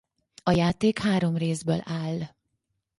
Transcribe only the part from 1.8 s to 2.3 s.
áll.